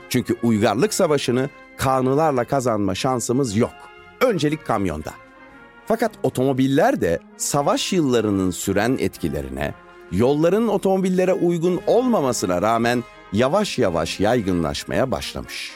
Çünkü 0.10 0.36
uygarlık 0.44 0.94
savaşını 0.94 1.50
kanılarla 1.78 2.44
kazanma 2.44 2.96
şansımız 2.96 3.58
yok. 3.58 3.74
Öncelik 4.22 4.66
kamyonda. 4.66 5.12
Fakat 5.86 6.12
otomobiller 6.24 7.02
de 7.02 7.20
savaş 7.38 7.94
yıllarının 7.94 8.52
süren 8.52 8.98
etkilerine, 9.00 9.74
yolların 10.18 10.68
otomobillere 10.68 11.34
uygun 11.34 11.82
olmamasına 11.88 12.62
rağmen 12.62 13.04
yavaş 13.34 13.78
yavaş 13.78 14.20
yaygınlaşmaya 14.20 15.12
başlamış. 15.12 15.72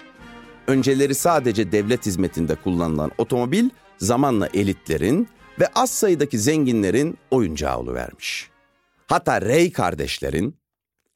Önceleri 0.68 1.16
sadece 1.16 1.72
devlet 1.72 2.06
hizmetinde 2.06 2.56
kullanılan 2.56 3.12
otomobil 3.18 3.70
zamanla 3.98 4.50
elitlerin 4.54 5.28
ve 5.60 5.68
az 5.76 5.92
sayıdaki 5.92 6.40
zenginlerin 6.40 7.18
oyuncağı 7.32 7.78
oluvermiş. 7.78 8.50
Hatta 9.08 9.42
Rey 9.42 9.72
kardeşlerin, 9.72 10.56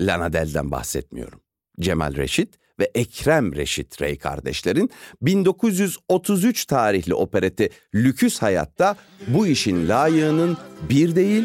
Lana 0.01 0.34
Del'den 0.34 0.72
bahsetmiyorum. 0.72 1.39
Cemal 1.80 2.15
Reşit 2.15 2.60
ve 2.80 2.92
Ekrem 2.96 3.56
Reşit 3.56 4.01
Rey 4.01 4.18
kardeşlerin 4.18 4.89
1933 5.22 6.65
tarihli 6.65 7.13
opereti 7.13 7.70
Lüküs 7.96 8.42
Hayat'ta 8.42 8.96
bu 9.27 9.48
işin 9.48 9.89
layığının 9.89 10.58
bir 10.89 11.15
değil 11.15 11.44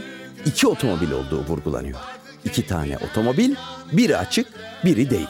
iki 0.49 0.67
otomobil 0.67 1.11
olduğu 1.11 1.41
vurgulanıyor. 1.41 1.99
İki 2.45 2.67
tane 2.67 2.99
otomobil, 2.99 3.55
biri 3.93 4.17
açık, 4.17 4.47
biri 4.85 5.11
değil. 5.11 5.29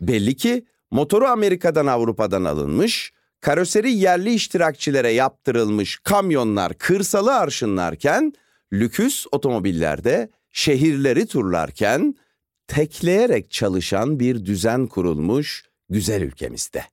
Belli 0.00 0.36
ki 0.36 0.64
motoru 0.90 1.26
Amerika'dan 1.26 1.86
Avrupa'dan 1.86 2.44
alınmış, 2.44 3.12
karoseri 3.40 3.92
yerli 3.92 4.34
iştirakçilere 4.34 5.10
yaptırılmış 5.10 5.98
kamyonlar 5.98 6.74
kırsalı 6.74 7.34
arşınlarken, 7.34 8.32
lüküs 8.72 9.26
otomobillerde 9.32 10.30
şehirleri 10.52 11.26
turlarken 11.26 12.14
tekleyerek 12.66 13.50
çalışan 13.50 14.20
bir 14.20 14.44
düzen 14.44 14.86
kurulmuş 14.86 15.64
güzel 15.88 16.22
ülkemizde. 16.22 16.84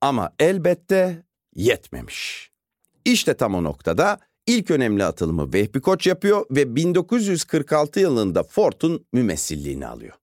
Ama 0.00 0.32
elbette 0.38 1.22
yetmemiş. 1.54 2.50
İşte 3.04 3.34
tam 3.34 3.54
o 3.54 3.64
noktada 3.64 4.18
ilk 4.50 4.70
önemli 4.70 5.04
atılımı 5.04 5.52
Vehbi 5.52 5.80
Koç 5.80 6.06
yapıyor 6.06 6.46
ve 6.50 6.76
1946 6.76 8.00
yılında 8.00 8.42
Ford'un 8.42 9.06
mümessilliğini 9.12 9.86
alıyor. 9.86 10.14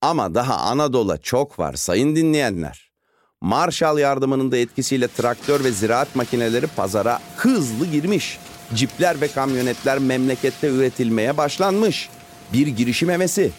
Ama 0.00 0.34
daha 0.34 0.56
Anadolu'da 0.56 1.18
çok 1.18 1.58
var 1.58 1.74
sayın 1.74 2.16
dinleyenler. 2.16 2.92
Marshall 3.40 3.98
yardımının 3.98 4.52
da 4.52 4.56
etkisiyle 4.56 5.08
traktör 5.08 5.64
ve 5.64 5.70
ziraat 5.70 6.16
makineleri 6.16 6.66
pazara 6.66 7.20
hızlı 7.36 7.86
girmiş. 7.86 8.38
Cipler 8.74 9.20
ve 9.20 9.28
kamyonetler 9.28 9.98
memlekette 9.98 10.68
üretilmeye 10.68 11.36
başlanmış. 11.36 12.08
Bir 12.52 12.66
girişim 12.66 13.08
hevesi, 13.08 13.50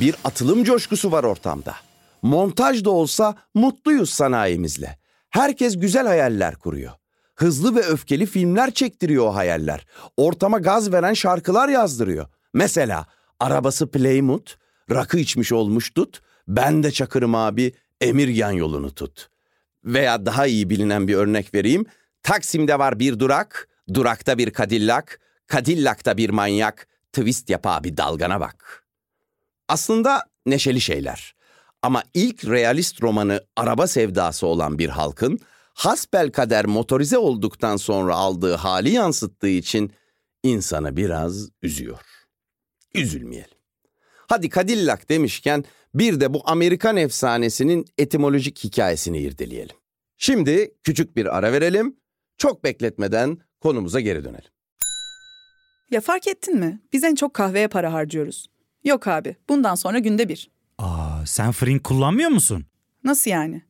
bir 0.00 0.16
atılım 0.24 0.64
coşkusu 0.64 1.12
var 1.12 1.24
ortamda. 1.24 1.74
Montaj 2.22 2.84
da 2.84 2.90
olsa 2.90 3.34
mutluyuz 3.54 4.10
sanayimizle. 4.10 4.98
Herkes 5.30 5.80
güzel 5.80 6.06
hayaller 6.06 6.54
kuruyor. 6.56 6.99
Hızlı 7.40 7.74
ve 7.74 7.80
öfkeli 7.80 8.26
filmler 8.26 8.70
çektiriyor 8.70 9.26
o 9.26 9.34
hayaller. 9.34 9.86
Ortama 10.16 10.58
gaz 10.58 10.92
veren 10.92 11.14
şarkılar 11.14 11.68
yazdırıyor. 11.68 12.26
Mesela 12.54 13.06
arabası 13.40 13.90
Plymouth, 13.90 14.52
rakı 14.90 15.18
içmiş 15.18 15.52
olmuş 15.52 15.90
tut, 15.90 16.20
ben 16.48 16.82
de 16.82 16.90
çakırım 16.90 17.34
abi, 17.34 17.72
Emirgan 18.00 18.50
yolunu 18.50 18.94
tut. 18.94 19.28
Veya 19.84 20.26
daha 20.26 20.46
iyi 20.46 20.70
bilinen 20.70 21.08
bir 21.08 21.14
örnek 21.14 21.54
vereyim. 21.54 21.86
Taksim'de 22.22 22.78
var 22.78 22.98
bir 22.98 23.18
durak, 23.18 23.68
Durakta 23.94 24.38
bir 24.38 24.52
Cadillac, 24.52 25.06
Cadillac'ta 25.52 26.16
bir 26.16 26.30
manyak, 26.30 26.86
twist 27.12 27.50
yapa 27.50 27.84
bir 27.84 27.96
dalgana 27.96 28.40
bak. 28.40 28.84
Aslında 29.68 30.24
neşeli 30.46 30.80
şeyler. 30.80 31.34
Ama 31.82 32.02
ilk 32.14 32.44
realist 32.44 33.02
romanı 33.02 33.44
araba 33.56 33.86
sevdası 33.86 34.46
olan 34.46 34.78
bir 34.78 34.88
halkın 34.88 35.40
hasbel 35.80 36.30
kader 36.30 36.66
motorize 36.66 37.18
olduktan 37.18 37.76
sonra 37.76 38.14
aldığı 38.14 38.54
hali 38.54 38.90
yansıttığı 38.90 39.48
için 39.48 39.92
insanı 40.42 40.96
biraz 40.96 41.48
üzüyor. 41.62 42.00
Üzülmeyelim. 42.94 43.58
Hadi 44.28 44.50
Cadillac 44.50 45.08
demişken 45.08 45.64
bir 45.94 46.20
de 46.20 46.34
bu 46.34 46.42
Amerikan 46.44 46.96
efsanesinin 46.96 47.84
etimolojik 47.98 48.64
hikayesini 48.64 49.18
irdeleyelim. 49.18 49.76
Şimdi 50.16 50.74
küçük 50.84 51.16
bir 51.16 51.36
ara 51.38 51.52
verelim. 51.52 51.96
Çok 52.38 52.64
bekletmeden 52.64 53.38
konumuza 53.60 54.00
geri 54.00 54.24
dönelim. 54.24 54.50
Ya 55.90 56.00
fark 56.00 56.28
ettin 56.28 56.58
mi? 56.58 56.80
Biz 56.92 57.04
en 57.04 57.14
çok 57.14 57.34
kahveye 57.34 57.68
para 57.68 57.92
harcıyoruz. 57.92 58.46
Yok 58.84 59.08
abi, 59.08 59.36
bundan 59.48 59.74
sonra 59.74 59.98
günde 59.98 60.28
bir. 60.28 60.50
Aa, 60.78 61.26
sen 61.26 61.52
Frink 61.52 61.84
kullanmıyor 61.84 62.30
musun? 62.30 62.64
Nasıl 63.04 63.30
yani? 63.30 63.69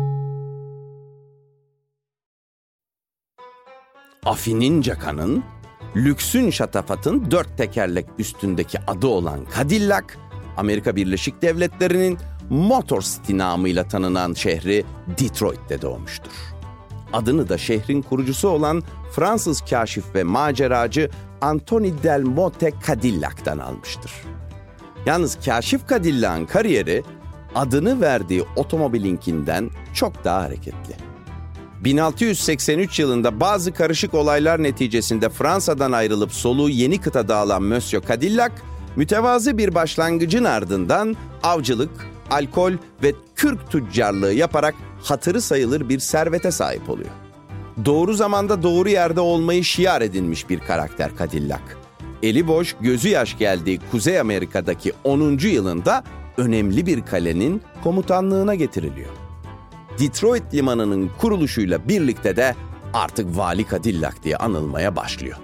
Afinin 4.25 4.81
Caka'nın, 4.81 5.43
lüksün 5.95 6.49
şatafatın 6.49 7.31
dört 7.31 7.57
tekerlek 7.57 8.05
üstündeki 8.17 8.79
adı 8.87 9.07
olan 9.07 9.39
Cadillac, 9.57 10.05
Amerika 10.57 10.95
Birleşik 10.95 11.41
Devletleri'nin 11.41 12.17
Motor 12.49 13.01
City 13.01 13.37
namıyla 13.37 13.87
tanınan 13.87 14.33
şehri 14.33 14.83
Detroit'te 15.19 15.81
doğmuştur. 15.81 16.31
Adını 17.13 17.49
da 17.49 17.57
şehrin 17.57 18.01
kurucusu 18.01 18.49
olan 18.49 18.83
Fransız 19.11 19.61
kaşif 19.61 20.15
ve 20.15 20.23
maceracı 20.23 21.09
Anthony 21.41 21.93
Delmotte 22.03 22.71
Cadillac'tan 22.87 23.57
almıştır. 23.57 24.11
Yalnız 25.05 25.45
kaşif 25.45 25.89
Cadillac'ın 25.89 26.45
kariyeri 26.45 27.03
adını 27.55 28.01
verdiği 28.01 28.43
otomobilinkinden 28.55 29.69
çok 29.93 30.23
daha 30.23 30.41
hareketli. 30.41 31.10
1683 31.83 32.99
yılında 32.99 33.39
bazı 33.39 33.73
karışık 33.73 34.13
olaylar 34.13 34.63
neticesinde 34.63 35.29
Fransa'dan 35.29 35.91
ayrılıp 35.91 36.31
soluğu 36.33 36.69
yeni 36.69 37.01
kıtada 37.01 37.37
alan 37.37 37.63
Monsieur 37.63 38.03
Cadillac, 38.07 38.53
mütevazı 38.95 39.57
bir 39.57 39.75
başlangıcın 39.75 40.43
ardından 40.43 41.15
avcılık, 41.43 41.91
alkol 42.29 42.73
ve 43.03 43.13
kürk 43.35 43.71
tüccarlığı 43.71 44.33
yaparak 44.33 44.75
hatırı 45.03 45.41
sayılır 45.41 45.89
bir 45.89 45.99
servete 45.99 46.51
sahip 46.51 46.89
oluyor. 46.89 47.09
Doğru 47.85 48.13
zamanda 48.13 48.63
doğru 48.63 48.89
yerde 48.89 49.19
olmayı 49.19 49.63
şiar 49.63 50.01
edinmiş 50.01 50.49
bir 50.49 50.59
karakter 50.59 51.11
Cadillac. 51.19 51.61
Eli 52.23 52.47
boş, 52.47 52.75
gözü 52.81 53.09
yaş 53.09 53.37
geldiği 53.37 53.79
Kuzey 53.91 54.19
Amerika'daki 54.19 54.93
10. 55.03 55.37
yılında 55.37 56.03
önemli 56.37 56.85
bir 56.85 57.01
kalenin 57.01 57.61
komutanlığına 57.83 58.55
getiriliyor. 58.55 59.30
Detroit 60.01 60.53
limanının 60.53 61.11
kuruluşuyla 61.19 61.87
birlikte 61.87 62.35
de 62.35 62.55
artık 62.93 63.37
Vali 63.37 63.65
Cadillac 63.71 64.23
diye 64.23 64.37
anılmaya 64.37 64.95
başlıyor. 64.95 65.37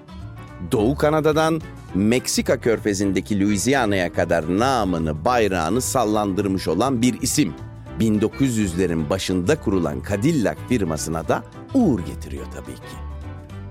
Doğu 0.71 0.95
Kanada'dan 0.95 1.61
Meksika 1.95 2.59
körfezindeki 2.59 3.41
Louisiana'ya 3.41 4.13
kadar 4.13 4.59
namını, 4.59 5.25
bayrağını 5.25 5.81
sallandırmış 5.81 6.67
olan 6.67 7.01
bir 7.01 7.21
isim. 7.21 7.53
1900'lerin 7.99 9.09
başında 9.09 9.61
kurulan 9.61 10.03
Cadillac 10.09 10.57
firmasına 10.69 11.27
da 11.27 11.43
uğur 11.73 11.99
getiriyor 11.99 12.45
tabii 12.55 12.75
ki. 12.75 12.97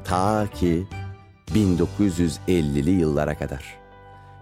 Ta 0.04 0.46
ki 0.54 0.86
1950'li 1.54 2.90
yıllara 2.90 3.38
kadar. 3.38 3.78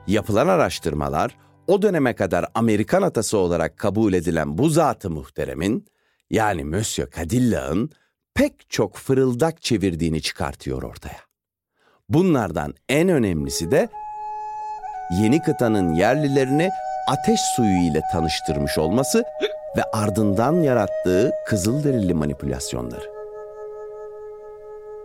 Yapılan 0.06 0.48
araştırmalar 0.48 1.36
o 1.66 1.82
döneme 1.82 2.14
kadar 2.14 2.46
Amerikan 2.54 3.02
atası 3.02 3.38
olarak 3.38 3.78
kabul 3.78 4.12
edilen 4.12 4.58
bu 4.58 4.68
zatı 4.68 5.10
muhteremin 5.10 5.86
yani 6.30 6.64
Monsieur 6.64 7.10
Cadillac'ın 7.10 7.90
pek 8.34 8.70
çok 8.70 8.96
fırıldak 8.96 9.62
çevirdiğini 9.62 10.22
çıkartıyor 10.22 10.82
ortaya. 10.82 11.20
Bunlardan 12.08 12.74
en 12.88 13.08
önemlisi 13.08 13.70
de 13.70 13.88
yeni 15.20 15.42
kıtanın 15.42 15.94
yerlilerini 15.94 16.70
ateş 17.08 17.40
suyu 17.40 17.90
ile 17.90 18.02
tanıştırmış 18.12 18.78
olması 18.78 19.24
ve 19.76 19.82
ardından 19.92 20.62
yarattığı 20.62 21.32
kızılderili 21.46 22.14
manipülasyonları. 22.14 23.14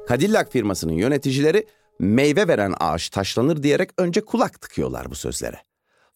Cadillac 0.10 0.49
firmasının 0.49 0.93
yöneticileri 0.93 1.67
meyve 1.99 2.47
veren 2.47 2.73
ağaç 2.79 3.10
taşlanır 3.10 3.63
diyerek 3.63 3.89
önce 3.97 4.21
kulak 4.21 4.62
tıkıyorlar 4.62 5.12
bu 5.12 5.15
sözlere. 5.15 5.68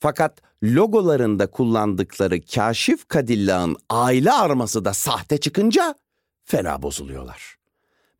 Fakat 0.03 0.41
logolarında 0.63 1.47
kullandıkları 1.47 2.41
kaşif 2.41 3.09
Cadillac'ın 3.09 3.77
aile 3.89 4.31
arması 4.31 4.85
da 4.85 4.93
sahte 4.93 5.37
çıkınca 5.37 5.95
fena 6.43 6.81
bozuluyorlar. 6.81 7.55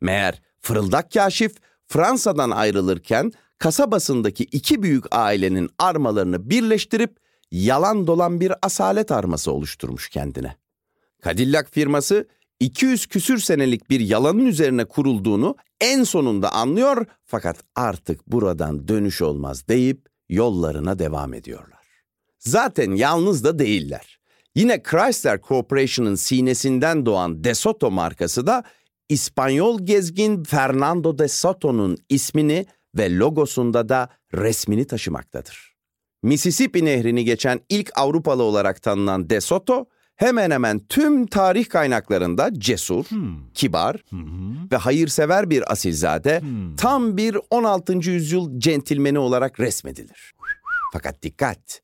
Meğer 0.00 0.42
fırıldak 0.60 1.12
kaşif 1.12 1.54
Fransa'dan 1.86 2.50
ayrılırken 2.50 3.32
kasabasındaki 3.58 4.44
iki 4.44 4.82
büyük 4.82 5.04
ailenin 5.10 5.70
armalarını 5.78 6.50
birleştirip 6.50 7.16
yalan 7.50 8.06
dolan 8.06 8.40
bir 8.40 8.52
asalet 8.62 9.12
arması 9.12 9.52
oluşturmuş 9.52 10.08
kendine. 10.08 10.56
Cadillac 11.24 11.70
firması 11.70 12.28
200 12.60 13.06
küsür 13.06 13.38
senelik 13.38 13.90
bir 13.90 14.00
yalanın 14.00 14.46
üzerine 14.46 14.84
kurulduğunu 14.84 15.56
en 15.80 16.04
sonunda 16.04 16.52
anlıyor 16.52 17.06
fakat 17.24 17.56
artık 17.76 18.26
buradan 18.26 18.88
dönüş 18.88 19.22
olmaz 19.22 19.68
deyip 19.68 20.14
yollarına 20.28 20.98
devam 20.98 21.34
ediyorlar. 21.34 21.73
Zaten 22.46 22.92
yalnız 22.92 23.44
da 23.44 23.58
değiller. 23.58 24.18
Yine 24.54 24.82
Chrysler 24.82 25.40
Corporation'ın 25.40 26.14
sinesinden 26.14 27.06
doğan 27.06 27.44
De 27.44 27.54
Soto 27.54 27.90
markası 27.90 28.46
da 28.46 28.64
İspanyol 29.08 29.86
gezgin 29.86 30.44
Fernando 30.44 31.18
de 31.18 31.28
Soto'nun 31.28 31.98
ismini 32.08 32.66
ve 32.96 33.16
logosunda 33.16 33.88
da 33.88 34.08
resmini 34.34 34.86
taşımaktadır. 34.86 35.74
Mississippi 36.22 36.84
nehrini 36.84 37.24
geçen 37.24 37.60
ilk 37.68 37.90
Avrupalı 37.94 38.42
olarak 38.42 38.82
tanınan 38.82 39.30
De 39.30 39.40
Soto, 39.40 39.86
hemen 40.16 40.50
hemen 40.50 40.78
tüm 40.78 41.26
tarih 41.26 41.68
kaynaklarında 41.68 42.50
cesur, 42.60 43.06
kibar 43.54 44.04
ve 44.72 44.76
hayırsever 44.76 45.50
bir 45.50 45.72
asilzade, 45.72 46.42
tam 46.76 47.16
bir 47.16 47.36
16. 47.50 47.92
yüzyıl 47.92 48.60
centilmeni 48.60 49.18
olarak 49.18 49.60
resmedilir. 49.60 50.34
Fakat 50.92 51.22
dikkat, 51.22 51.80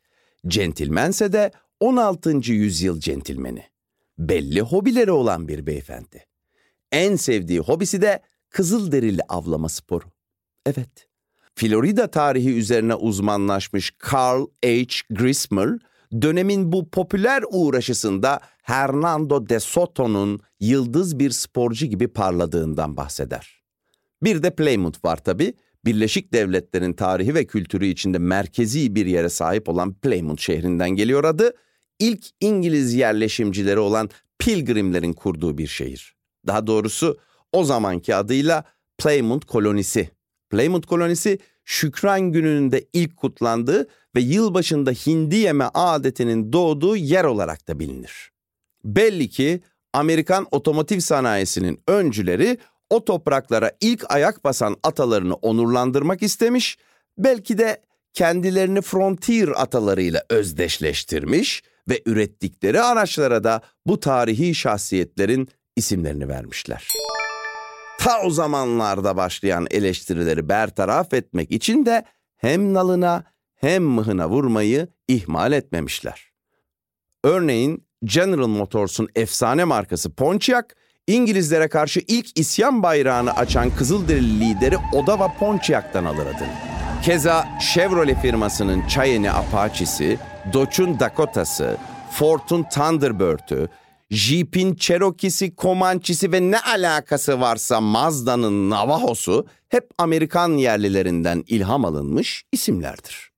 centilmense 0.48 1.32
de 1.32 1.50
16. 1.80 2.52
yüzyıl 2.52 3.00
centilmeni. 3.00 3.64
Belli 4.18 4.60
hobileri 4.60 5.12
olan 5.12 5.48
bir 5.48 5.66
beyefendi. 5.66 6.26
En 6.92 7.16
sevdiği 7.16 7.60
hobisi 7.60 8.02
de 8.02 8.22
kızılderili 8.50 9.20
avlama 9.28 9.68
sporu. 9.68 10.04
Evet. 10.66 11.08
Florida 11.54 12.10
tarihi 12.10 12.54
üzerine 12.54 12.94
uzmanlaşmış 12.94 13.92
Carl 14.12 14.46
H. 14.64 14.86
Grismer, 15.10 15.78
dönemin 16.22 16.72
bu 16.72 16.90
popüler 16.90 17.44
uğraşısında 17.50 18.40
Hernando 18.62 19.48
de 19.48 19.60
Soto'nun 19.60 20.40
yıldız 20.60 21.18
bir 21.18 21.30
sporcu 21.30 21.86
gibi 21.86 22.08
parladığından 22.08 22.96
bahseder. 22.96 23.62
Bir 24.22 24.42
de 24.42 24.54
Plymouth 24.54 25.04
var 25.04 25.16
tabi. 25.16 25.54
Birleşik 25.84 26.32
Devletler'in 26.32 26.92
tarihi 26.92 27.34
ve 27.34 27.44
kültürü 27.44 27.86
içinde 27.86 28.18
merkezi 28.18 28.94
bir 28.94 29.06
yere 29.06 29.28
sahip 29.28 29.68
olan 29.68 29.94
Plymouth 29.94 30.42
şehrinden 30.42 30.90
geliyor 30.90 31.24
adı. 31.24 31.52
İlk 31.98 32.24
İngiliz 32.40 32.94
yerleşimcileri 32.94 33.78
olan 33.78 34.10
Pilgrimlerin 34.38 35.12
kurduğu 35.12 35.58
bir 35.58 35.66
şehir. 35.66 36.16
Daha 36.46 36.66
doğrusu 36.66 37.18
o 37.52 37.64
zamanki 37.64 38.14
adıyla 38.14 38.64
Plymouth 38.98 39.46
kolonisi. 39.46 40.10
Plymouth 40.50 40.86
kolonisi 40.86 41.38
Şükran 41.64 42.20
gününün 42.20 42.72
de 42.72 42.84
ilk 42.92 43.16
kutlandığı 43.16 43.88
ve 44.16 44.20
yılbaşında 44.20 44.90
hindi 44.90 45.36
yeme 45.36 45.64
adetinin 45.74 46.52
doğduğu 46.52 46.96
yer 46.96 47.24
olarak 47.24 47.68
da 47.68 47.78
bilinir. 47.78 48.30
Belli 48.84 49.28
ki 49.28 49.60
Amerikan 49.92 50.46
otomotiv 50.50 50.98
sanayisinin 50.98 51.80
öncüleri 51.88 52.58
o 52.90 53.04
topraklara 53.04 53.72
ilk 53.80 54.04
ayak 54.08 54.44
basan 54.44 54.76
atalarını 54.82 55.34
onurlandırmak 55.34 56.22
istemiş, 56.22 56.78
belki 57.18 57.58
de 57.58 57.82
kendilerini 58.12 58.82
frontier 58.82 59.48
atalarıyla 59.48 60.22
özdeşleştirmiş 60.30 61.62
ve 61.88 62.02
ürettikleri 62.06 62.80
araçlara 62.80 63.44
da 63.44 63.60
bu 63.86 64.00
tarihi 64.00 64.54
şahsiyetlerin 64.54 65.48
isimlerini 65.76 66.28
vermişler. 66.28 66.88
Ta 67.98 68.22
o 68.22 68.30
zamanlarda 68.30 69.16
başlayan 69.16 69.66
eleştirileri 69.70 70.48
bertaraf 70.48 71.14
etmek 71.14 71.50
için 71.50 71.86
de 71.86 72.04
hem 72.36 72.74
nalına 72.74 73.24
hem 73.54 73.84
mıhına 73.84 74.28
vurmayı 74.28 74.88
ihmal 75.08 75.52
etmemişler. 75.52 76.30
Örneğin 77.24 77.86
General 78.04 78.46
Motors'un 78.46 79.08
efsane 79.14 79.64
markası 79.64 80.14
Pontiac, 80.14 80.68
İngilizlere 81.10 81.68
karşı 81.68 82.00
ilk 82.08 82.38
isyan 82.38 82.82
bayrağını 82.82 83.32
açan 83.32 83.70
Kızılderili 83.70 84.40
lideri 84.40 84.76
Odawa 84.92 85.34
Pontiac'tan 85.38 86.04
alır 86.04 86.26
adını. 86.26 86.48
Keza 87.02 87.48
Chevrolet 87.74 88.18
firmasının 88.18 88.88
Cheyenne 88.88 89.32
Apache'si, 89.32 90.18
Dodge'un 90.52 91.00
Dakota'sı, 91.00 91.76
Ford'un 92.10 92.62
Thunderbird'ü, 92.62 93.68
Jeep'in 94.10 94.74
Cherokee'si, 94.74 95.56
Comanche'si 95.56 96.32
ve 96.32 96.50
ne 96.50 96.60
alakası 96.60 97.40
varsa 97.40 97.80
Mazda'nın 97.80 98.70
Navajo'su 98.70 99.46
hep 99.68 99.90
Amerikan 99.98 100.52
yerlilerinden 100.52 101.44
ilham 101.46 101.84
alınmış 101.84 102.44
isimlerdir. 102.52 103.30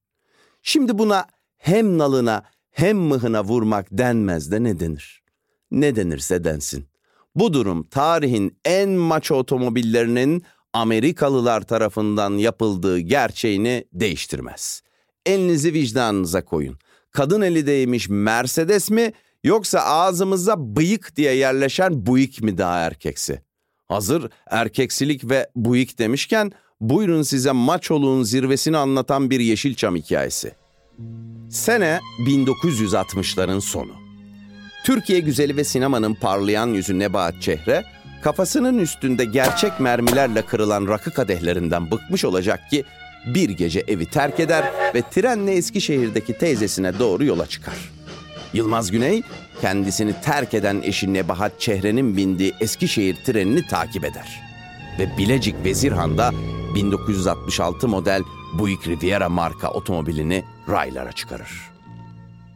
Şimdi 0.63 0.99
buna 0.99 1.27
hem 1.57 1.99
nalına 1.99 2.43
hem 2.71 2.99
mıhına 2.99 3.45
vurmak 3.45 3.87
denmez 3.91 4.53
de 4.53 4.63
ne 4.63 4.81
denir? 4.81 5.23
Ne 5.71 5.97
denirse 5.97 6.45
densin. 6.45 6.92
Bu 7.35 7.53
durum 7.53 7.83
tarihin 7.83 8.59
en 8.65 8.91
maço 8.91 9.35
otomobillerinin 9.35 10.43
Amerikalılar 10.73 11.61
tarafından 11.61 12.31
yapıldığı 12.31 12.99
gerçeğini 12.99 13.85
değiştirmez. 13.93 14.83
Elinizi 15.27 15.75
vicdanınıza 15.75 16.45
koyun. 16.45 16.79
Kadın 17.11 17.41
eli 17.41 17.67
değmiş 17.67 18.09
Mercedes 18.09 18.91
mi 18.91 19.13
yoksa 19.45 19.81
ağzımıza 19.81 20.77
bıyık 20.77 21.17
diye 21.17 21.35
yerleşen 21.35 22.07
Buick 22.07 22.43
mi 22.43 22.59
daha 22.59 22.79
erkeksi? 22.79 23.43
Hazır 23.89 24.31
erkeksilik 24.47 25.31
ve 25.31 25.51
Buick 25.57 25.99
demişken 25.99 26.53
buyurun 26.81 27.23
size 27.23 27.53
maçoluğun 27.53 28.23
zirvesini 28.23 28.77
anlatan 28.77 29.31
bir 29.31 29.41
Yeşilçam 29.41 29.97
hikayesi. 29.97 30.55
Sene 31.51 32.01
1960'ların 32.27 33.61
sonu. 33.61 34.02
Türkiye 34.85 35.21
güzeli 35.21 35.57
ve 35.57 35.65
sinemanın 35.65 36.15
parlayan 36.15 36.67
yüzü 36.67 36.99
Nebahat 36.99 37.43
Çehre, 37.43 37.85
kafasının 38.23 38.79
üstünde 38.79 39.25
gerçek 39.25 39.81
mermilerle 39.81 40.43
kırılan 40.43 40.89
rakı 40.89 41.11
kadehlerinden 41.11 41.91
bıkmış 41.91 42.25
olacak 42.25 42.71
ki 42.71 42.85
bir 43.27 43.51
gece 43.51 43.85
evi 43.89 44.07
terk 44.07 44.41
eder 44.41 44.73
ve 44.95 45.03
trenle 45.11 45.53
Eskişehir'deki 45.53 46.39
teyzesine 46.39 46.99
doğru 46.99 47.25
yola 47.25 47.47
çıkar. 47.47 47.75
Yılmaz 48.53 48.91
Güney 48.91 49.23
kendisini 49.61 50.15
terk 50.25 50.55
eden 50.55 50.81
eşi 50.83 51.15
Nebahat 51.15 51.61
Çehre'nin 51.61 52.17
bindiği 52.17 52.55
Eskişehir 52.61 53.17
trenini 53.27 53.67
takip 53.67 54.05
eder. 54.05 54.41
Ve 54.99 55.19
Bilecik 55.19 55.65
Vezirhan'da 55.65 56.33
1966 56.75 57.89
model 57.89 58.23
Buick 58.59 58.89
Riviera 58.89 59.29
marka 59.29 59.71
otomobilini 59.71 60.45
raylara 60.69 61.13
çıkarır. 61.13 61.51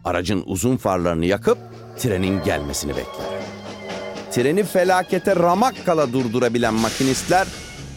Aracın 0.05 0.43
uzun 0.47 0.77
farlarını 0.77 1.27
yakıp 1.27 1.59
trenin 1.99 2.43
gelmesini 2.43 2.91
bekler. 2.91 3.27
Treni 4.31 4.65
felakete 4.65 5.37
ramak 5.37 5.87
kala 5.87 6.13
durdurabilen 6.13 6.75
makinistler 6.75 7.47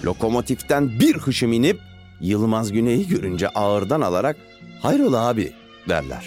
lokomotiften 0.05 0.99
bir 0.99 1.17
hışım 1.17 1.53
inip 1.53 1.79
Yılmaz 2.21 2.71
Güney'i 2.71 3.07
görünce 3.07 3.49
ağırdan 3.49 4.01
alarak 4.01 4.37
hayrola 4.81 5.27
abi 5.27 5.53
derler. 5.89 6.25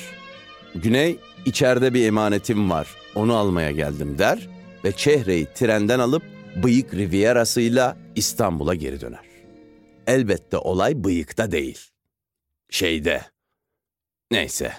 Güney 0.75 1.19
içeride 1.47 1.95
bir 1.95 2.07
emanetim 2.07 2.71
var 2.71 2.89
onu 3.15 3.37
almaya 3.37 3.71
geldim 3.71 4.19
der 4.19 4.49
ve 4.85 4.93
Çehre'yi 4.93 5.47
trenden 5.55 5.99
alıp 5.99 6.23
Bıyık 6.65 6.95
Riviera'sıyla 6.95 7.97
İstanbul'a 8.15 8.75
geri 8.75 9.01
döner. 9.01 9.25
Elbette 10.07 10.57
olay 10.57 11.05
bıyıkta 11.05 11.53
değil. 11.53 11.79
Şeyde. 12.71 13.23
Neyse. 14.31 14.73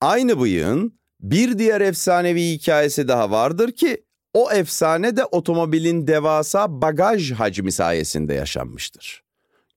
Aynı 0.00 0.40
bıyığın 0.40 0.97
bir 1.20 1.58
diğer 1.58 1.80
efsanevi 1.80 2.50
hikayesi 2.50 3.08
daha 3.08 3.30
vardır 3.30 3.72
ki 3.72 4.04
o 4.34 4.52
efsane 4.52 5.16
de 5.16 5.24
otomobilin 5.24 6.06
devasa 6.06 6.82
bagaj 6.82 7.32
hacmi 7.32 7.72
sayesinde 7.72 8.34
yaşanmıştır. 8.34 9.22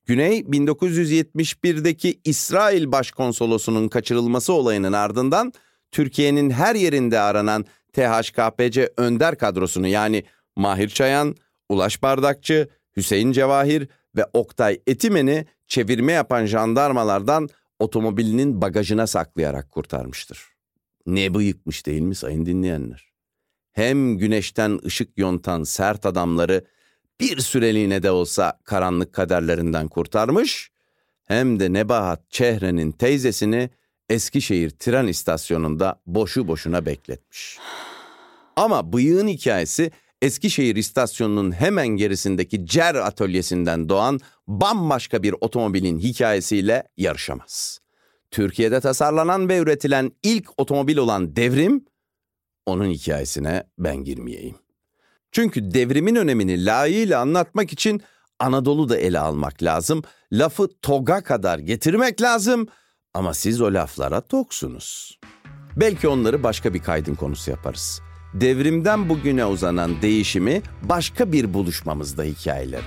Güney 0.06 0.39
1971'deki 0.39 2.19
İsrail 2.25 2.91
Başkonsolosu'nun 2.91 3.88
kaçırılması 3.88 4.54
olayının 4.54 4.93
ardından 4.93 5.54
Türkiye'nin 5.91 6.49
her 6.49 6.75
yerinde 6.75 7.19
aranan 7.19 7.65
THKPC 7.93 8.93
önder 8.97 9.38
kadrosunu 9.38 9.88
yani 9.88 10.23
Mahir 10.56 10.89
Çayan, 10.89 11.36
Ulaş 11.69 12.04
Bardakçı, 12.04 12.69
Hüseyin 12.97 13.32
Cevahir 13.32 13.88
ve 14.15 14.25
Oktay 14.34 14.82
Etimen'i 14.88 15.45
çevirme 15.67 16.12
yapan 16.12 16.45
jandarmalardan 16.45 17.49
otomobilinin 17.80 18.62
bagajına 18.62 19.08
saklayarak 19.08 19.71
kurtarmıştır. 19.71 20.51
Ne 21.06 21.34
bıyıkmış 21.34 21.86
değil 21.86 22.02
mi 22.02 22.16
sayın 22.16 22.46
dinleyenler? 22.46 23.12
Hem 23.72 24.18
güneşten 24.18 24.80
ışık 24.86 25.18
yontan 25.18 25.64
sert 25.64 26.06
adamları 26.06 26.66
bir 27.20 27.40
süreliğine 27.40 28.04
de 28.04 28.12
olsa 28.12 28.60
karanlık 28.64 29.14
kaderlerinden 29.14 29.88
kurtarmış, 29.88 30.72
hem 31.28 31.60
de 31.60 31.74
Nebahat 31.74 32.32
Çehre'nin 32.32 32.92
teyzesini 32.92 33.70
Eskişehir 34.10 34.70
tren 34.70 35.08
istasyonunda 35.08 36.02
boşu 36.06 36.48
boşuna 36.48 36.86
bekletmiş. 36.86 37.58
Ama 38.56 38.94
bıyığın 38.94 39.28
hikayesi 39.28 39.92
Eskişehir 40.22 40.76
istasyonunun 40.76 41.52
hemen 41.52 41.88
gerisindeki 41.88 42.66
Cer 42.66 42.96
atölyesinden 42.96 43.90
doğan 43.90 44.20
bambaşka 44.48 45.24
bir 45.24 45.36
otomobilin 45.42 46.00
hikayesiyle 46.00 46.84
yarışamaz. 46.98 47.81
Türkiye'de 48.32 48.80
tasarlanan 48.80 49.50
ve 49.50 49.58
üretilen 49.58 50.12
ilk 50.24 50.50
otomobil 50.58 50.98
olan 50.98 51.36
Devrim, 51.36 51.86
onun 52.65 52.89
hikayesine 52.89 53.63
ben 53.78 53.96
girmeyeyim. 53.96 54.56
Çünkü 55.32 55.74
devrimin 55.74 56.15
önemini 56.15 56.65
layığıyla 56.65 57.22
anlatmak 57.22 57.74
için 57.74 58.02
Anadolu'da 58.39 58.98
ele 58.98 59.20
almak 59.20 59.63
lazım. 59.63 60.04
Lafı 60.32 60.70
toga 60.82 61.24
kadar 61.24 61.60
getirmek 61.60 62.22
lazım 62.22 62.67
ama 63.13 63.34
siz 63.34 63.62
o 63.62 63.74
laflara 63.74 64.22
toksunuz. 64.22 65.20
Belki 65.78 66.08
onları 66.08 66.44
başka 66.44 66.74
bir 66.74 66.80
kaydın 66.80 67.15
konusu 67.15 67.52
yaparız. 67.52 68.02
Devrimden 68.34 69.10
bugüne 69.10 69.46
uzanan 69.46 70.02
değişimi 70.02 70.62
başka 70.84 71.32
bir 71.32 71.54
buluşmamızda 71.54 72.24
hikayeler. 72.24 72.82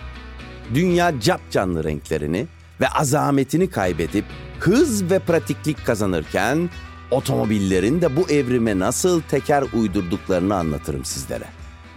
Dünya 0.75 1.21
cap 1.21 1.41
canlı 1.51 1.85
renklerini 1.85 2.47
ve 2.81 2.89
azametini 2.89 3.71
kaybedip 3.71 4.25
hız 4.61 5.11
ve 5.11 5.19
pratiklik 5.19 5.87
kazanırken 5.87 6.71
otomobillerin 7.11 8.01
de 8.01 8.17
bu 8.17 8.31
evrime 8.31 8.79
nasıl 8.79 9.21
teker 9.21 9.65
uydurduklarını 9.73 10.55
anlatırım 10.55 11.05
sizlere. 11.05 11.45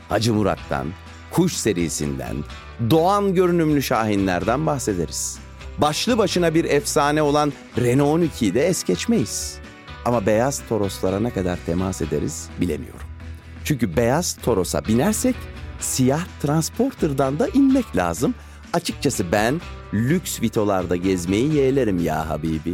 Hacı 0.10 0.34
Murat'tan, 0.34 0.88
Kuş 1.32 1.54
serisinden, 1.54 2.36
Doğan 2.90 3.36
görünümlü 3.36 3.84
şahinlerden 3.84 4.66
bahsederiz. 4.66 5.40
Başlı 5.78 6.18
başına 6.18 6.54
bir 6.54 6.66
efsane 6.66 7.22
olan 7.22 7.54
Renault 7.78 8.22
12'yi 8.22 8.54
de 8.54 8.68
es 8.68 8.84
geçmeyiz. 8.84 9.60
Ama 10.06 10.26
beyaz 10.26 10.62
Toroslara 10.70 11.20
ne 11.20 11.30
kadar 11.30 11.60
temas 11.66 12.02
ederiz 12.02 12.50
bilemiyorum. 12.62 13.00
Çünkü 13.64 13.98
beyaz 13.98 14.38
Toros'a 14.44 14.86
binersek 14.86 15.36
siyah 15.80 16.26
Transporter'dan 16.42 17.40
da 17.40 17.48
inmek 17.48 17.96
lazım. 17.96 18.36
Açıkçası 18.78 19.32
ben 19.32 19.62
lüks 19.94 20.42
vitolarda 20.42 20.96
gezmeyi 20.96 21.54
yeğlerim 21.54 22.04
ya 22.04 22.30
Habibi. 22.30 22.74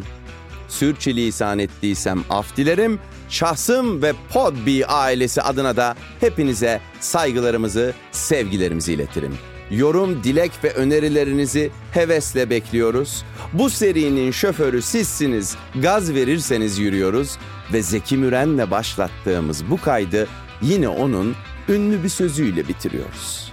Sürçülisan 0.68 1.60
ettiysem 1.60 2.24
af 2.30 2.58
dilerim. 2.58 3.00
Şahsım 3.30 4.02
ve 4.02 4.14
Podbi 4.34 4.86
ailesi 4.86 5.42
adına 5.42 5.78
da 5.78 5.96
hepinize 6.20 6.82
saygılarımızı, 7.00 7.94
sevgilerimizi 8.12 8.94
iletirim. 8.94 9.34
Yorum, 9.72 10.24
dilek 10.24 10.52
ve 10.64 10.74
önerilerinizi 10.74 11.72
hevesle 11.92 12.50
bekliyoruz. 12.50 13.24
Bu 13.54 13.70
serinin 13.70 14.32
şoförü 14.32 14.82
sizsiniz. 14.82 15.56
Gaz 15.82 16.14
verirseniz 16.14 16.80
yürüyoruz 16.80 17.38
ve 17.74 17.82
Zeki 17.82 18.18
Müren'le 18.18 18.72
başlattığımız 18.72 19.70
bu 19.70 19.82
kaydı 19.82 20.28
yine 20.62 20.88
onun 20.88 21.36
ünlü 21.70 22.04
bir 22.04 22.10
sözüyle 22.10 22.68
bitiriyoruz. 22.68 23.52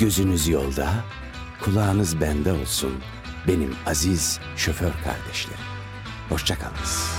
Gözünüz 0.00 0.48
yolda, 0.48 0.88
kulağınız 1.60 2.20
bende 2.20 2.52
olsun 2.52 2.92
benim 3.48 3.76
aziz 3.86 4.40
şoför 4.56 4.92
kardeşlerim. 4.92 5.64
Hoşçakalınız. 6.28 7.18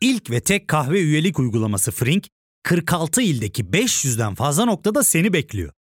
İlk 0.00 0.30
ve 0.30 0.40
tek 0.40 0.68
kahve 0.68 1.00
üyelik 1.00 1.38
uygulaması 1.38 1.90
Frink, 1.92 2.28
46 2.62 3.22
ildeki 3.22 3.64
500'den 3.64 4.34
fazla 4.34 4.64
noktada 4.64 5.04
seni 5.04 5.32
bekliyor. 5.32 5.72